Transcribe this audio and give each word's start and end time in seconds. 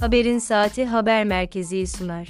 Haberin 0.00 0.38
Saati 0.38 0.86
haber 0.86 1.24
merkezi 1.24 1.86
sunar. 1.86 2.28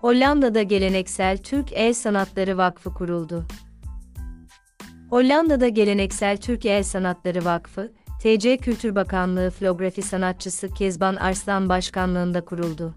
Hollanda'da 0.00 0.62
geleneksel 0.62 1.38
Türk 1.38 1.72
El 1.72 1.94
Sanatları 1.94 2.58
Vakfı 2.58 2.94
kuruldu. 2.94 3.44
Hollanda'da 5.10 5.68
geleneksel 5.68 6.36
Türk 6.36 6.66
El 6.66 6.82
Sanatları 6.82 7.44
Vakfı, 7.44 7.92
TC 8.22 8.56
Kültür 8.56 8.94
Bakanlığı 8.94 9.50
flografi 9.50 10.02
sanatçısı 10.02 10.74
Kezban 10.74 11.16
Arslan 11.16 11.68
başkanlığında 11.68 12.44
kuruldu. 12.44 12.94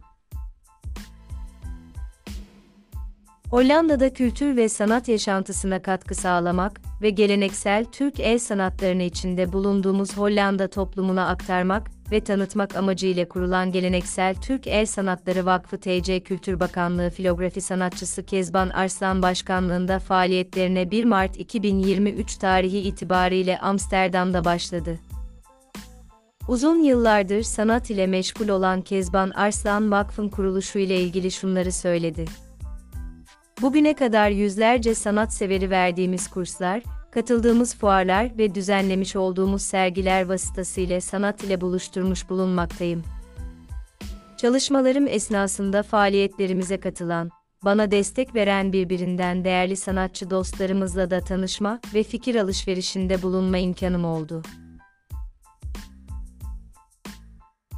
Hollanda'da 3.50 4.14
kültür 4.14 4.56
ve 4.56 4.70
sanat 4.70 5.08
yaşantısına 5.08 5.82
katkı 5.82 6.16
sağlamak 6.16 6.82
ve 7.02 7.10
geleneksel 7.10 7.86
Türk 7.86 8.20
el 8.20 8.40
sanatlarını 8.40 9.04
içinde 9.04 9.54
bulunduğumuz 9.54 10.18
Hollanda 10.18 10.68
toplumuna 10.68 11.28
aktarmak 11.28 11.92
ve 12.14 12.20
tanıtmak 12.20 12.76
amacıyla 12.76 13.28
kurulan 13.28 13.72
geleneksel 13.72 14.36
Türk 14.36 14.68
El 14.68 14.86
Sanatları 14.86 15.46
Vakfı 15.46 15.78
TC 15.78 16.20
Kültür 16.20 16.60
Bakanlığı 16.60 17.10
filografi 17.10 17.62
sanatçısı 17.62 18.26
Kezban 18.26 18.70
Arslan 18.70 19.22
Başkanlığında 19.22 20.00
faaliyetlerine 20.00 20.92
1 20.92 21.06
Mart 21.06 21.40
2023 21.40 22.38
tarihi 22.38 22.80
itibariyle 22.80 23.60
Amsterdam'da 23.60 24.46
başladı. 24.46 25.00
Uzun 26.48 26.84
yıllardır 26.84 27.44
sanat 27.44 27.90
ile 27.90 28.08
meşgul 28.08 28.50
olan 28.50 28.82
Kezban 28.82 29.30
Arslan 29.30 29.92
Vakfın 29.92 30.30
kuruluşu 30.30 30.80
ile 30.80 31.02
ilgili 31.02 31.32
şunları 31.32 31.72
söyledi. 31.72 32.26
Bugüne 33.62 33.94
kadar 33.94 34.30
yüzlerce 34.30 34.96
sanat 34.96 35.34
severi 35.34 35.70
verdiğimiz 35.70 36.28
kurslar, 36.28 36.84
katıldığımız 37.12 37.76
fuarlar 37.76 38.38
ve 38.38 38.56
düzenlemiş 38.56 39.16
olduğumuz 39.16 39.62
sergiler 39.62 40.26
vasıtasıyla 40.26 41.02
sanat 41.02 41.44
ile 41.44 41.62
buluşturmuş 41.62 42.30
bulunmaktayım. 42.30 43.04
Çalışmalarım 44.38 45.08
esnasında 45.08 45.84
faaliyetlerimize 45.84 46.80
katılan, 46.80 47.30
bana 47.66 47.92
destek 47.92 48.36
veren 48.36 48.74
birbirinden 48.74 49.44
değerli 49.44 49.76
sanatçı 49.76 50.30
dostlarımızla 50.30 51.12
da 51.12 51.20
tanışma 51.20 51.80
ve 51.94 52.04
fikir 52.04 52.36
alışverişinde 52.36 53.22
bulunma 53.22 53.58
imkanım 53.58 54.06
oldu. 54.06 54.42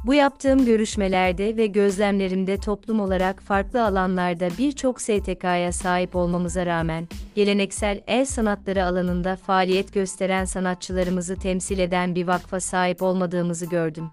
Bu 0.06 0.14
yaptığım 0.14 0.64
görüşmelerde 0.64 1.56
ve 1.56 1.66
gözlemlerimde 1.66 2.56
toplum 2.56 3.00
olarak 3.00 3.42
farklı 3.42 3.84
alanlarda 3.84 4.48
birçok 4.58 5.00
STK'ya 5.00 5.72
sahip 5.72 6.16
olmamıza 6.16 6.66
rağmen, 6.66 7.08
geleneksel 7.34 8.00
el 8.06 8.24
sanatları 8.24 8.84
alanında 8.84 9.36
faaliyet 9.36 9.94
gösteren 9.94 10.44
sanatçılarımızı 10.44 11.36
temsil 11.36 11.78
eden 11.78 12.14
bir 12.14 12.26
vakfa 12.26 12.60
sahip 12.60 13.02
olmadığımızı 13.02 13.66
gördüm. 13.66 14.10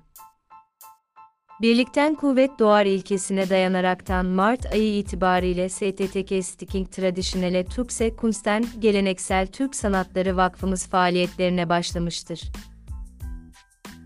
Birlikten 1.62 2.16
kuvvet 2.16 2.60
doğar 2.60 2.86
ilkesine 2.86 3.50
dayanaraktan 3.50 4.26
Mart 4.26 4.74
ayı 4.74 4.98
itibariyle 4.98 5.70
STTK 5.70 6.46
Sticking 6.46 6.92
Traditionale 6.92 7.66
Türkse 7.66 8.16
Kunsten 8.16 8.66
Geleneksel 8.80 9.48
Türk 9.48 9.76
Sanatları 9.76 10.38
Vakfımız 10.38 10.88
faaliyetlerine 10.88 11.70
başlamıştır. 11.70 12.42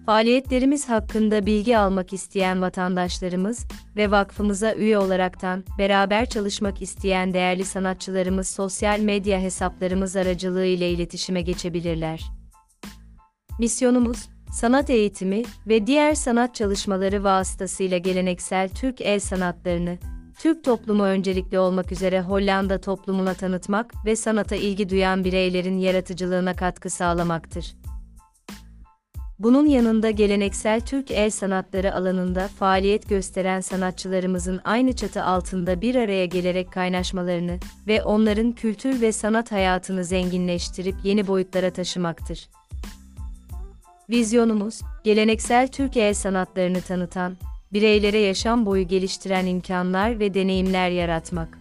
Faaliyetlerimiz 0.08 0.90
hakkında 0.90 1.46
bilgi 1.46 1.78
almak 1.78 2.14
isteyen 2.14 2.62
vatandaşlarımız 2.62 3.66
ve 3.96 4.12
vakfımıza 4.12 4.74
üye 4.74 4.98
olaraktan 4.98 5.64
beraber 5.78 6.30
çalışmak 6.30 6.82
isteyen 6.82 7.34
değerli 7.34 7.66
sanatçılarımız 7.66 8.48
sosyal 8.48 9.00
medya 9.00 9.40
hesaplarımız 9.40 10.16
aracılığı 10.16 10.66
ile 10.66 10.92
iletişime 10.92 11.42
geçebilirler. 11.42 12.22
Misyonumuz, 13.60 14.30
sanat 14.52 14.90
eğitimi 14.90 15.44
ve 15.68 15.88
diğer 15.88 16.14
sanat 16.14 16.56
çalışmaları 16.56 17.24
vasıtasıyla 17.24 17.98
geleneksel 17.98 18.70
Türk 18.70 19.02
el 19.02 19.20
sanatlarını, 19.20 19.98
Türk 20.40 20.64
toplumu 20.64 21.04
öncelikli 21.04 21.60
olmak 21.60 21.92
üzere 21.92 22.22
Hollanda 22.22 22.82
toplumuna 22.82 23.34
tanıtmak 23.34 23.94
ve 24.06 24.16
sanata 24.16 24.56
ilgi 24.56 24.90
duyan 24.90 25.24
bireylerin 25.24 25.78
yaratıcılığına 25.78 26.54
katkı 26.54 26.90
sağlamaktır. 26.90 27.87
Bunun 29.40 29.66
yanında 29.66 30.12
geleneksel 30.12 30.82
Türk 30.82 31.12
el 31.12 31.30
sanatları 31.30 31.96
alanında 31.96 32.48
faaliyet 32.48 33.10
gösteren 33.10 33.62
sanatçılarımızın 33.62 34.62
aynı 34.64 34.96
çatı 34.96 35.24
altında 35.24 35.82
bir 35.82 35.96
araya 35.96 36.26
gelerek 36.26 36.72
kaynaşmalarını 36.72 37.60
ve 37.88 38.04
onların 38.04 38.52
kültür 38.52 39.02
ve 39.02 39.12
sanat 39.12 39.52
hayatını 39.52 40.04
zenginleştirip 40.04 40.96
yeni 41.04 41.28
boyutlara 41.28 41.74
taşımaktır. 41.74 42.50
Vizyonumuz, 44.10 44.82
geleneksel 45.04 45.68
Türk 45.68 45.98
el 45.98 46.14
sanatlarını 46.14 46.82
tanıtan, 46.82 47.38
bireylere 47.74 48.20
yaşam 48.20 48.66
boyu 48.66 48.88
geliştiren 48.88 49.46
imkanlar 49.46 50.20
ve 50.20 50.34
deneyimler 50.34 50.90
yaratmak. 50.90 51.60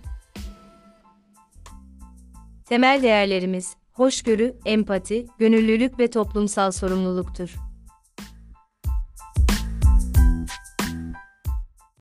Temel 2.65 3.03
değerlerimiz, 3.03 3.77
hoşgörü, 3.93 4.57
empati, 4.65 5.27
gönüllülük 5.39 5.99
ve 5.99 6.11
toplumsal 6.11 6.71
sorumluluktur. 6.71 7.66